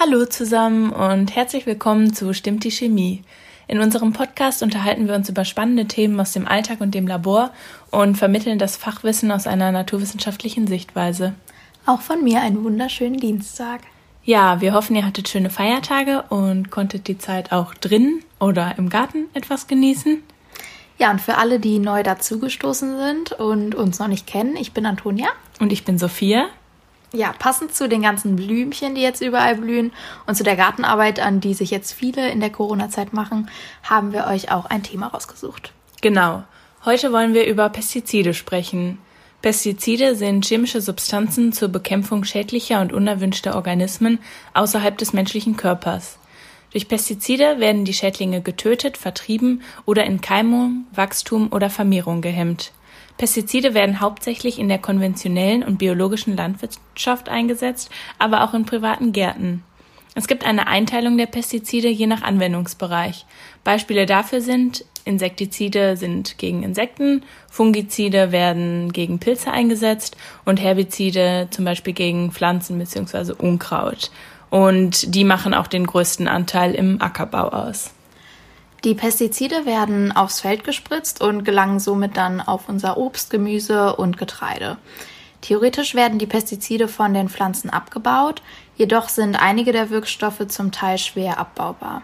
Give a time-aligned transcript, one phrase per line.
[0.00, 3.24] Hallo zusammen und herzlich willkommen zu Stimmt die Chemie.
[3.66, 7.50] In unserem Podcast unterhalten wir uns über spannende Themen aus dem Alltag und dem Labor
[7.90, 11.34] und vermitteln das Fachwissen aus einer naturwissenschaftlichen Sichtweise.
[11.84, 13.80] Auch von mir einen wunderschönen Dienstag.
[14.22, 18.90] Ja, wir hoffen, ihr hattet schöne Feiertage und konntet die Zeit auch drin oder im
[18.90, 20.22] Garten etwas genießen.
[20.98, 24.86] Ja, und für alle, die neu dazugestoßen sind und uns noch nicht kennen, ich bin
[24.86, 25.26] Antonia.
[25.58, 26.46] Und ich bin Sophia.
[27.12, 29.92] Ja, passend zu den ganzen Blümchen, die jetzt überall blühen
[30.26, 33.50] und zu der Gartenarbeit, an die sich jetzt viele in der Corona-Zeit machen,
[33.82, 35.72] haben wir euch auch ein Thema rausgesucht.
[36.02, 36.44] Genau.
[36.84, 38.98] Heute wollen wir über Pestizide sprechen.
[39.40, 44.18] Pestizide sind chemische Substanzen zur Bekämpfung schädlicher und unerwünschter Organismen
[44.52, 46.18] außerhalb des menschlichen Körpers.
[46.72, 52.72] Durch Pestizide werden die Schädlinge getötet, vertrieben oder in Keimung, Wachstum oder Vermehrung gehemmt.
[53.18, 59.64] Pestizide werden hauptsächlich in der konventionellen und biologischen Landwirtschaft eingesetzt, aber auch in privaten Gärten.
[60.14, 63.26] Es gibt eine Einteilung der Pestizide je nach Anwendungsbereich.
[63.62, 71.64] Beispiele dafür sind Insektizide sind gegen Insekten, Fungizide werden gegen Pilze eingesetzt und Herbizide zum
[71.64, 73.32] Beispiel gegen Pflanzen bzw.
[73.32, 74.10] Unkraut.
[74.50, 77.90] Und die machen auch den größten Anteil im Ackerbau aus.
[78.84, 84.18] Die Pestizide werden aufs Feld gespritzt und gelangen somit dann auf unser Obst, Gemüse und
[84.18, 84.76] Getreide.
[85.40, 88.42] Theoretisch werden die Pestizide von den Pflanzen abgebaut,
[88.76, 92.02] jedoch sind einige der Wirkstoffe zum Teil schwer abbaubar.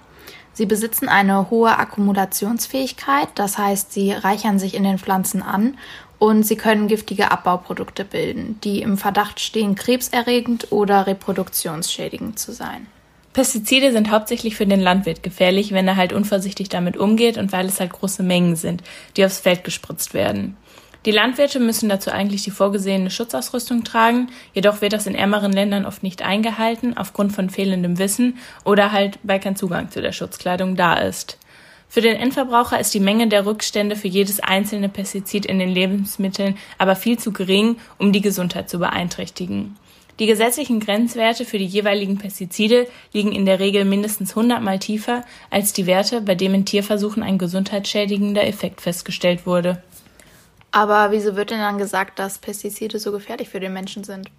[0.53, 5.77] Sie besitzen eine hohe Akkumulationsfähigkeit, das heißt, sie reichern sich in den Pflanzen an
[6.19, 12.87] und sie können giftige Abbauprodukte bilden, die im Verdacht stehen, krebserregend oder reproduktionsschädigend zu sein.
[13.35, 17.67] Pestizide sind hauptsächlich für den Landwirt gefährlich, wenn er halt unvorsichtig damit umgeht und weil
[17.67, 18.85] es halt große Mengen sind,
[19.17, 20.57] die aufs Feld gespritzt werden.
[21.05, 25.85] Die Landwirte müssen dazu eigentlich die vorgesehene Schutzausrüstung tragen, jedoch wird das in ärmeren Ländern
[25.85, 30.77] oft nicht eingehalten, aufgrund von fehlendem Wissen oder halt weil kein Zugang zu der Schutzkleidung
[30.77, 31.37] da ist.
[31.89, 36.57] Für den Endverbraucher ist die Menge der Rückstände für jedes einzelne Pestizid in den Lebensmitteln
[36.79, 39.77] aber viel zu gering, um die Gesundheit zu beeinträchtigen.
[40.21, 45.25] Die gesetzlichen Grenzwerte für die jeweiligen Pestizide liegen in der Regel mindestens 100 mal tiefer
[45.51, 49.83] als die Werte, bei denen in Tierversuchen ein gesundheitsschädigender Effekt festgestellt wurde.
[50.71, 54.31] Aber wieso wird denn dann gesagt, dass Pestizide so gefährlich für den Menschen sind?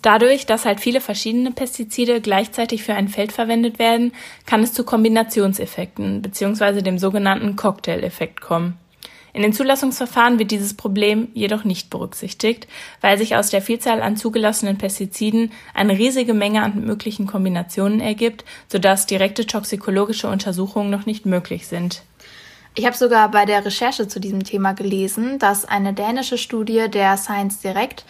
[0.00, 4.12] Dadurch, dass halt viele verschiedene Pestizide gleichzeitig für ein Feld verwendet werden,
[4.46, 6.82] kann es zu Kombinationseffekten bzw.
[6.82, 8.78] dem sogenannten Cocktail-Effekt kommen.
[9.38, 12.66] In den Zulassungsverfahren wird dieses Problem jedoch nicht berücksichtigt,
[13.00, 18.44] weil sich aus der Vielzahl an zugelassenen Pestiziden eine riesige Menge an möglichen Kombinationen ergibt,
[18.66, 22.02] sodass direkte toxikologische Untersuchungen noch nicht möglich sind.
[22.74, 27.16] Ich habe sogar bei der Recherche zu diesem Thema gelesen, dass eine dänische Studie der
[27.16, 28.04] Science Direct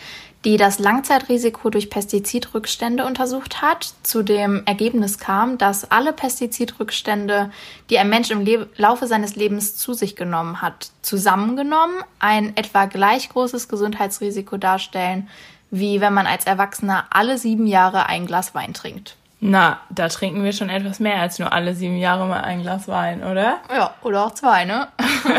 [0.45, 7.51] die das Langzeitrisiko durch Pestizidrückstände untersucht hat, zu dem Ergebnis kam, dass alle Pestizidrückstände,
[7.91, 12.87] die ein Mensch im Le Laufe seines Lebens zu sich genommen hat, zusammengenommen ein etwa
[12.87, 15.29] gleich großes Gesundheitsrisiko darstellen,
[15.71, 19.17] wie wenn man als Erwachsener alle sieben Jahre ein Glas Wein trinkt.
[19.41, 22.89] Na, da trinken wir schon etwas mehr als nur alle sieben Jahre mal ein Glas
[22.89, 23.59] Wein, oder?
[23.71, 24.89] Ja, oder auch zwei, ne?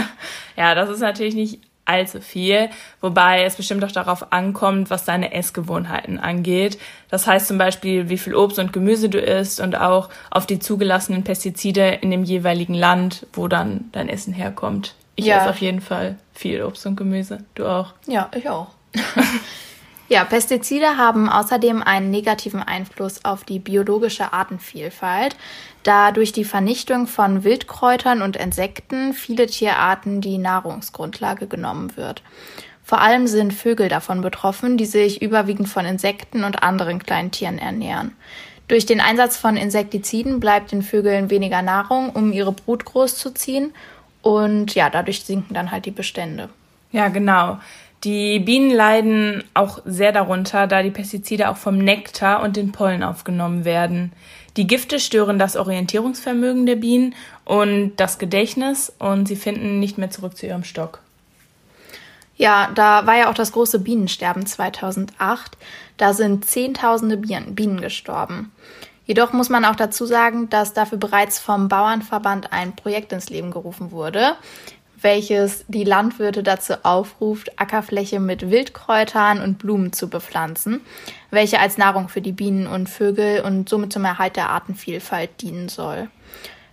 [0.56, 2.70] ja, das ist natürlich nicht allzu viel,
[3.02, 6.78] wobei es bestimmt auch darauf ankommt, was deine Essgewohnheiten angeht.
[7.10, 10.60] Das heißt zum Beispiel, wie viel Obst und Gemüse du isst und auch auf die
[10.60, 14.96] zugelassenen Pestizide in dem jeweiligen Land, wo dann dein Essen herkommt.
[15.16, 15.40] Ich ja.
[15.40, 17.44] esse auf jeden Fall viel Obst und Gemüse.
[17.56, 17.94] Du auch?
[18.08, 18.68] Ja, ich auch.
[20.10, 25.36] Ja, Pestizide haben außerdem einen negativen Einfluss auf die biologische Artenvielfalt,
[25.84, 32.22] da durch die Vernichtung von Wildkräutern und Insekten viele Tierarten die Nahrungsgrundlage genommen wird.
[32.84, 37.60] Vor allem sind Vögel davon betroffen, die sich überwiegend von Insekten und anderen kleinen Tieren
[37.60, 38.16] ernähren.
[38.68, 43.74] Durch den Einsatz von Insektiziden bleibt den Vögeln weniger Nahrung, um ihre Brut großzuziehen
[44.22, 46.50] und ja, dadurch sinken dann halt die Bestände.
[46.92, 47.60] Ja, genau.
[48.04, 53.04] Die Bienen leiden auch sehr darunter, da die Pestizide auch vom Nektar und den Pollen
[53.04, 54.14] aufgenommen werden.
[54.56, 57.14] Die Gifte stören das Orientierungsvermögen der Bienen
[57.44, 61.02] und das Gedächtnis und sie finden nicht mehr zurück zu ihrem Stock.
[62.38, 65.58] Ja, da war ja auch das große Bienensterben 2008.
[65.98, 68.54] Da sind Zehntausende Bienen gestorben.
[69.06, 73.52] Jedoch muss man auch dazu sagen, dass dafür bereits vom Bauernverband ein Projekt ins Leben
[73.52, 74.36] gerufen wurde,
[75.02, 80.82] welches die Landwirte dazu aufruft, Ackerfläche mit Wildkräutern und Blumen zu bepflanzen,
[81.32, 85.70] welche als Nahrung für die Bienen und Vögel und somit zum Erhalt der Artenvielfalt dienen
[85.70, 86.10] soll.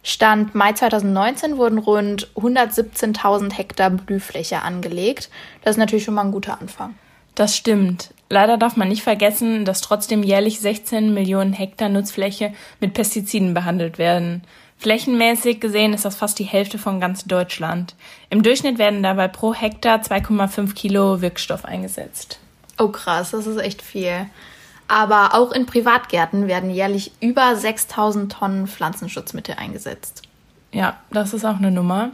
[0.03, 5.31] Stand Mai 2019 wurden rund 117.000 Hektar Blühfläche angelegt.
[5.63, 6.95] Das ist natürlich schon mal ein guter Anfang.
[7.35, 8.15] Das stimmt.
[8.31, 13.99] Leider darf man nicht vergessen, dass trotzdem jährlich 16 Millionen Hektar Nutzfläche mit Pestiziden behandelt
[13.99, 14.43] werden.
[14.79, 17.95] Flächenmäßig gesehen ist das fast die Hälfte von ganz Deutschland.
[18.31, 22.39] Im Durchschnitt werden dabei pro Hektar 2,5 Kilo Wirkstoff eingesetzt.
[22.79, 24.27] Oh krass, das ist echt viel.
[24.89, 30.23] Aber auch in Privatgärten werden jährlich über 6000 Tonnen Pflanzenschutzmittel eingesetzt.
[30.73, 32.11] Ja, das ist auch eine Nummer.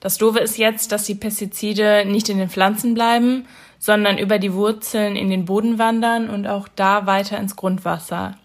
[0.00, 3.46] Das Doofe ist jetzt, dass die Pestizide nicht in den Pflanzen bleiben,
[3.78, 8.36] sondern über die Wurzeln in den Boden wandern und auch da weiter ins Grundwasser.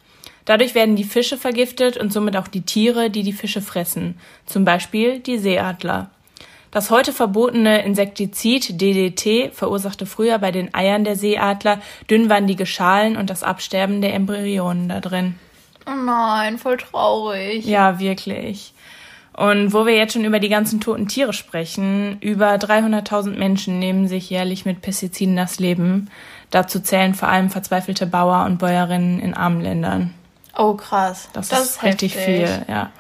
[0.45, 4.65] Dadurch werden die Fische vergiftet und somit auch die Tiere, die die Fische fressen, zum
[4.65, 6.09] Beispiel die Seeadler.
[6.71, 13.29] Das heute verbotene Insektizid DDT verursachte früher bei den Eiern der Seeadler dünnwandige Schalen und
[13.29, 15.35] das Absterben der Embryonen da drin.
[15.85, 17.65] Oh nein, voll traurig.
[17.65, 18.73] Ja, wirklich.
[19.33, 24.07] Und wo wir jetzt schon über die ganzen toten Tiere sprechen, über 300.000 Menschen nehmen
[24.07, 26.09] sich jährlich mit Pestiziden das Leben.
[26.51, 30.13] Dazu zählen vor allem verzweifelte Bauer und Bäuerinnen in armen Ländern.
[30.62, 31.28] Oh krass.
[31.34, 32.92] Das, das ist, ist richtig viel, ja.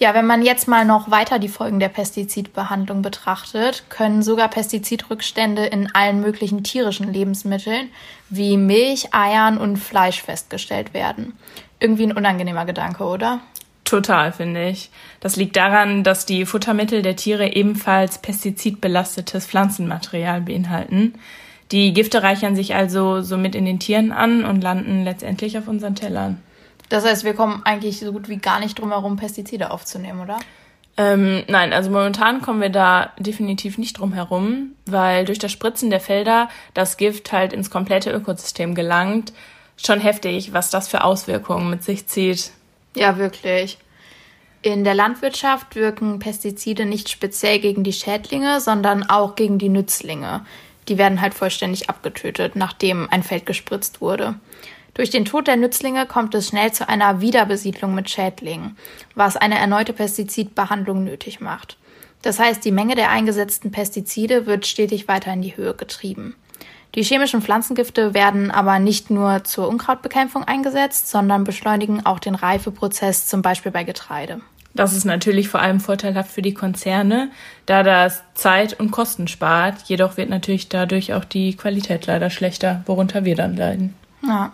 [0.00, 5.66] Ja, wenn man jetzt mal noch weiter die Folgen der Pestizidbehandlung betrachtet, können sogar Pestizidrückstände
[5.66, 7.90] in allen möglichen tierischen Lebensmitteln
[8.30, 11.36] wie Milch, Eiern und Fleisch festgestellt werden.
[11.80, 13.40] Irgendwie ein unangenehmer Gedanke, oder?
[13.84, 14.90] Total, finde ich.
[15.20, 21.14] Das liegt daran, dass die Futtermittel der Tiere ebenfalls pestizidbelastetes Pflanzenmaterial beinhalten.
[21.72, 25.94] Die Gifte reichern sich also somit in den Tieren an und landen letztendlich auf unseren
[25.94, 26.42] Tellern.
[26.88, 30.38] Das heißt, wir kommen eigentlich so gut wie gar nicht drum herum, Pestizide aufzunehmen, oder?
[30.96, 35.90] Ähm, nein, also momentan kommen wir da definitiv nicht drum herum, weil durch das Spritzen
[35.90, 39.32] der Felder das Gift halt ins komplette Ökosystem gelangt.
[39.76, 42.50] Schon heftig, was das für Auswirkungen mit sich zieht.
[42.96, 43.78] Ja, wirklich.
[44.60, 50.44] In der Landwirtschaft wirken Pestizide nicht speziell gegen die Schädlinge, sondern auch gegen die Nützlinge.
[50.88, 54.34] Die werden halt vollständig abgetötet, nachdem ein Feld gespritzt wurde.
[54.94, 58.76] Durch den Tod der Nützlinge kommt es schnell zu einer Wiederbesiedlung mit Schädlingen,
[59.14, 61.76] was eine erneute Pestizidbehandlung nötig macht.
[62.22, 66.34] Das heißt, die Menge der eingesetzten Pestizide wird stetig weiter in die Höhe getrieben.
[66.94, 73.28] Die chemischen Pflanzengifte werden aber nicht nur zur Unkrautbekämpfung eingesetzt, sondern beschleunigen auch den Reifeprozess,
[73.28, 74.40] zum Beispiel bei Getreide.
[74.78, 77.32] Das ist natürlich vor allem vorteilhaft für die Konzerne,
[77.66, 79.82] da das Zeit und Kosten spart.
[79.86, 83.96] Jedoch wird natürlich dadurch auch die Qualität leider schlechter, worunter wir dann leiden.
[84.24, 84.52] Ja.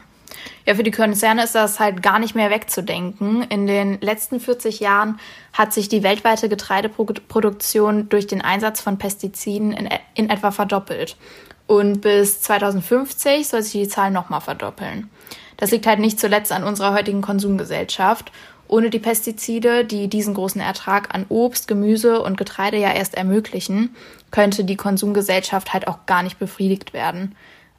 [0.65, 3.43] Ja, für die Konzerne ist das halt gar nicht mehr wegzudenken.
[3.51, 5.21] In den letzten 40 Jahren
[5.53, 11.19] hat sich die weltweite Getreideproduktion durch den Einsatz von Pestiziden in, in etwa verdoppelt.
[11.67, 15.11] Und bis 2050 soll sich die Zahl nochmal verdoppeln.
[15.57, 18.33] Das liegt halt nicht zuletzt an unserer heutigen Konsumgesellschaft.
[18.67, 23.95] Ohne die Pestizide, die diesen großen Ertrag an Obst, Gemüse und Getreide ja erst ermöglichen,
[24.31, 27.35] könnte die Konsumgesellschaft halt auch gar nicht befriedigt werden.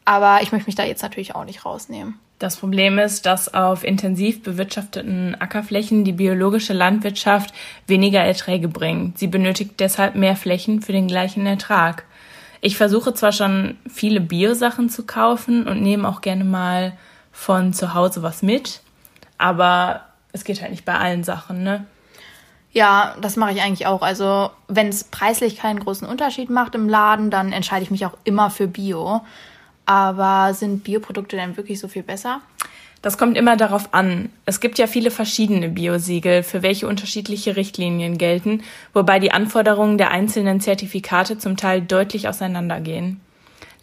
[0.06, 2.20] Aber ich möchte mich da jetzt natürlich auch nicht rausnehmen.
[2.38, 7.54] Das Problem ist, dass auf intensiv bewirtschafteten Ackerflächen die biologische Landwirtschaft
[7.88, 9.18] weniger Erträge bringt.
[9.18, 12.04] Sie benötigt deshalb mehr Flächen für den gleichen Ertrag.
[12.60, 16.94] Ich versuche zwar schon viele Biosachen zu kaufen und nehme auch gerne mal
[17.36, 18.82] von zu Hause was mit,
[19.38, 21.86] aber es geht halt nicht bei allen Sachen, ne?
[22.72, 24.02] Ja, das mache ich eigentlich auch.
[24.02, 28.18] Also, wenn es preislich keinen großen Unterschied macht im Laden, dann entscheide ich mich auch
[28.26, 29.22] immer für Bio.
[29.86, 32.42] Aber sind Bioprodukte denn wirklich so viel besser?
[33.02, 34.30] Das kommt immer darauf an.
[34.46, 40.12] Es gibt ja viele verschiedene Biosiegel, für welche unterschiedliche Richtlinien gelten, wobei die Anforderungen der
[40.12, 43.22] einzelnen Zertifikate zum Teil deutlich auseinandergehen.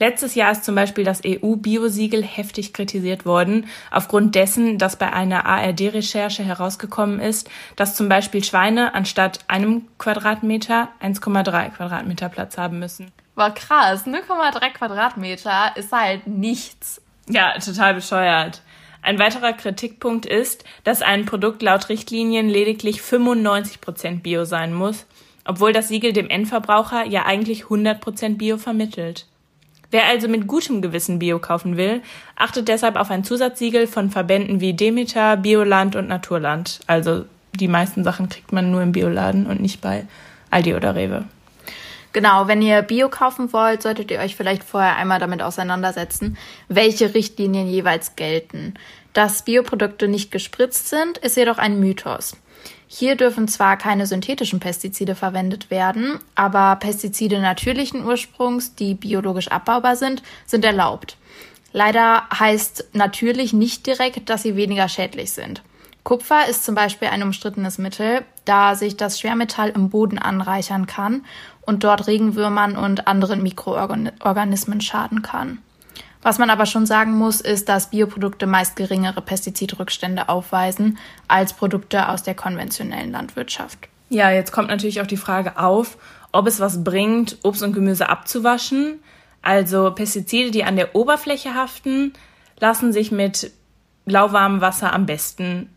[0.03, 5.47] Letztes Jahr ist zum Beispiel das EU-Biosiegel heftig kritisiert worden, aufgrund dessen, dass bei einer
[5.47, 13.13] ARD-Recherche herausgekommen ist, dass zum Beispiel Schweine anstatt einem Quadratmeter 1,3 Quadratmeter Platz haben müssen.
[13.37, 17.01] War krass, 0,3 Quadratmeter ist halt nichts.
[17.29, 18.61] Ja, total bescheuert.
[19.03, 25.07] Ein weiterer Kritikpunkt ist, dass ein Produkt laut Richtlinien lediglich 95% Bio sein muss,
[25.45, 29.27] obwohl das Siegel dem Endverbraucher ja eigentlich 100% Bio vermittelt.
[29.93, 32.01] Wer also mit gutem Gewissen Bio kaufen will,
[32.35, 36.81] achtet deshalb auf ein Zusatzsiegel von Verbänden wie Demeter, Bioland und Naturland.
[36.87, 40.07] Also die meisten Sachen kriegt man nur im Bioladen und nicht bei
[40.51, 41.27] Aldi oder Rewe.
[42.15, 47.15] Genau, wenn ihr Bio kaufen wollt, solltet ihr euch vielleicht vorher einmal damit auseinandersetzen, welche
[47.15, 48.75] Richtlinien jeweils gelten.
[49.13, 52.35] Dass Bioprodukte nicht gespritzt sind, ist jedoch ein Mythos.
[52.95, 59.97] Hier dürfen zwar keine synthetischen Pestizide verwendet werden, aber Pestizide natürlichen Ursprungs, die biologisch abbaubar
[59.97, 61.17] sind, sind erlaubt.
[61.73, 65.63] Leider heißt natürlich nicht direkt, dass sie weniger schädlich sind.
[66.05, 71.25] Kupfer ist zum Beispiel ein umstrittenes Mittel, da sich das Schwermetall im Boden anreichern kann
[71.63, 75.63] und dort Regenwürmern und anderen Mikroorganismen schaden kann.
[76.23, 82.09] Was man aber schon sagen muss, ist, dass Bioprodukte meist geringere Pestizidrückstände aufweisen als Produkte
[82.09, 83.89] aus der konventionellen Landwirtschaft.
[84.09, 85.99] Ja, jetzt kommt natürlich auch die Frage auf,
[86.31, 89.01] ob es was bringt, Obst und Gemüse abzuwaschen.
[89.43, 92.13] Also Pestizide, die an der Oberfläche haften,
[92.61, 93.51] lassen sich mit
[94.07, 95.69] lauwarmem Wasser am besten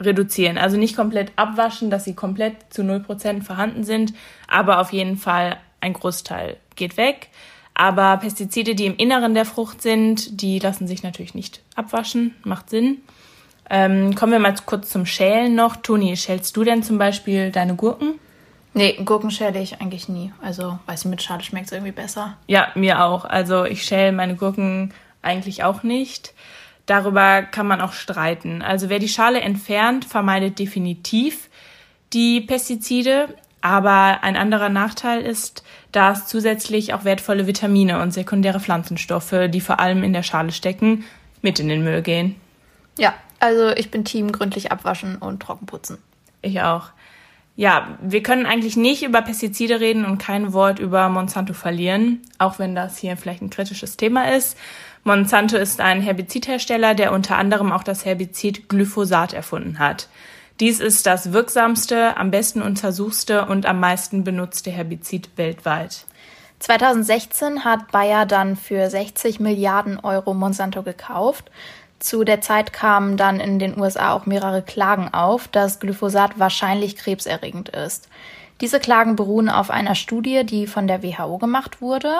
[0.00, 0.58] reduzieren.
[0.58, 4.12] Also nicht komplett abwaschen, dass sie komplett zu 0% vorhanden sind,
[4.48, 7.28] aber auf jeden Fall ein Großteil geht weg.
[7.74, 12.34] Aber Pestizide, die im Inneren der Frucht sind, die lassen sich natürlich nicht abwaschen.
[12.44, 13.02] Macht Sinn.
[13.68, 15.76] Ähm, kommen wir mal kurz zum Schälen noch.
[15.76, 18.20] Toni, schälst du denn zum Beispiel deine Gurken?
[18.74, 20.32] Nee, Gurken schäle ich eigentlich nie.
[20.42, 22.36] Also, weiß ich, mit Schale schmeckt es irgendwie besser.
[22.46, 23.24] Ja, mir auch.
[23.24, 26.34] Also, ich schäle meine Gurken eigentlich auch nicht.
[26.86, 28.62] Darüber kann man auch streiten.
[28.62, 31.48] Also, wer die Schale entfernt, vermeidet definitiv
[32.12, 33.28] die Pestizide.
[33.64, 39.80] Aber ein anderer Nachteil ist, dass zusätzlich auch wertvolle Vitamine und sekundäre Pflanzenstoffe, die vor
[39.80, 41.04] allem in der Schale stecken,
[41.40, 42.36] mit in den Müll gehen.
[42.98, 45.96] Ja, also ich bin Team gründlich abwaschen und trockenputzen.
[46.42, 46.90] Ich auch.
[47.56, 52.58] Ja, wir können eigentlich nicht über Pestizide reden und kein Wort über Monsanto verlieren, auch
[52.58, 54.58] wenn das hier vielleicht ein kritisches Thema ist.
[55.04, 60.08] Monsanto ist ein Herbizidhersteller, der unter anderem auch das Herbizid Glyphosat erfunden hat.
[60.60, 66.06] Dies ist das wirksamste, am besten untersuchste und am meisten benutzte Herbizid weltweit.
[66.60, 71.50] 2016 hat Bayer dann für 60 Milliarden Euro Monsanto gekauft.
[71.98, 76.96] Zu der Zeit kamen dann in den USA auch mehrere Klagen auf, dass Glyphosat wahrscheinlich
[76.96, 78.08] krebserregend ist.
[78.60, 82.12] Diese Klagen beruhen auf einer Studie, die von der WHO gemacht wurde.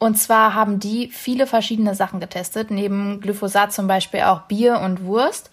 [0.00, 5.04] Und zwar haben die viele verschiedene Sachen getestet, neben Glyphosat zum Beispiel auch Bier und
[5.04, 5.50] Wurst.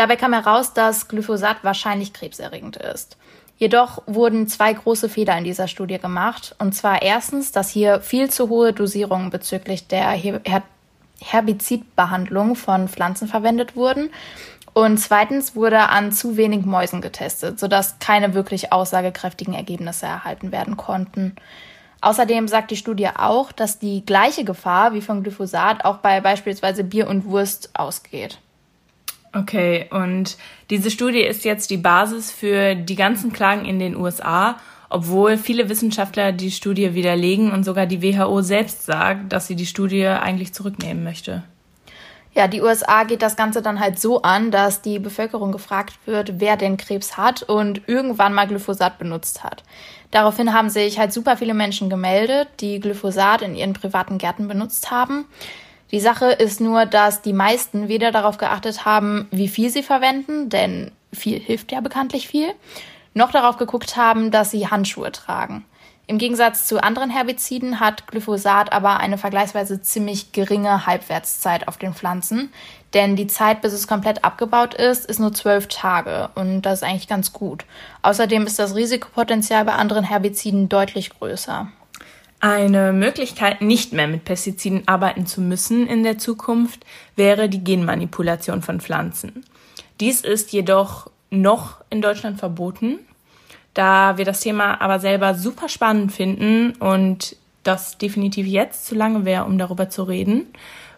[0.00, 3.18] Dabei kam heraus, dass Glyphosat wahrscheinlich krebserregend ist.
[3.58, 6.56] Jedoch wurden zwei große Fehler in dieser Studie gemacht.
[6.58, 10.40] Und zwar erstens, dass hier viel zu hohe Dosierungen bezüglich der Her
[11.20, 14.08] Herbizidbehandlung von Pflanzen verwendet wurden.
[14.72, 20.78] Und zweitens wurde an zu wenig Mäusen getestet, sodass keine wirklich aussagekräftigen Ergebnisse erhalten werden
[20.78, 21.36] konnten.
[22.00, 26.84] Außerdem sagt die Studie auch, dass die gleiche Gefahr wie von Glyphosat auch bei beispielsweise
[26.84, 28.38] Bier und Wurst ausgeht.
[29.32, 30.36] Okay, und
[30.70, 34.56] diese Studie ist jetzt die Basis für die ganzen Klagen in den USA,
[34.88, 39.66] obwohl viele Wissenschaftler die Studie widerlegen und sogar die WHO selbst sagt, dass sie die
[39.66, 41.44] Studie eigentlich zurücknehmen möchte.
[42.32, 46.40] Ja, die USA geht das Ganze dann halt so an, dass die Bevölkerung gefragt wird,
[46.40, 49.64] wer denn Krebs hat und irgendwann mal Glyphosat benutzt hat.
[50.12, 54.92] Daraufhin haben sich halt super viele Menschen gemeldet, die Glyphosat in ihren privaten Gärten benutzt
[54.92, 55.26] haben.
[55.90, 60.48] Die Sache ist nur, dass die meisten weder darauf geachtet haben, wie viel sie verwenden,
[60.48, 62.52] denn viel hilft ja bekanntlich viel,
[63.14, 65.64] noch darauf geguckt haben, dass sie Handschuhe tragen.
[66.06, 71.94] Im Gegensatz zu anderen Herbiziden hat Glyphosat aber eine vergleichsweise ziemlich geringe Halbwertszeit auf den
[71.94, 72.52] Pflanzen,
[72.94, 76.82] denn die Zeit, bis es komplett abgebaut ist, ist nur zwölf Tage und das ist
[76.82, 77.64] eigentlich ganz gut.
[78.02, 81.68] Außerdem ist das Risikopotenzial bei anderen Herbiziden deutlich größer.
[82.40, 88.62] Eine Möglichkeit, nicht mehr mit Pestiziden arbeiten zu müssen in der Zukunft, wäre die Genmanipulation
[88.62, 89.44] von Pflanzen.
[90.00, 92.98] Dies ist jedoch noch in Deutschland verboten,
[93.74, 99.26] da wir das Thema aber selber super spannend finden und das definitiv jetzt zu lange
[99.26, 100.46] wäre, um darüber zu reden,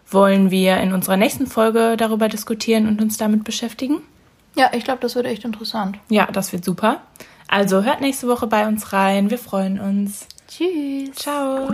[0.09, 4.01] wollen wir in unserer nächsten Folge darüber diskutieren und uns damit beschäftigen.
[4.55, 5.97] Ja, ich glaube, das wird echt interessant.
[6.09, 7.01] Ja, das wird super.
[7.47, 9.29] Also hört nächste Woche bei uns rein.
[9.29, 10.27] Wir freuen uns.
[10.55, 11.15] Tschüss.
[11.15, 11.71] Ciao.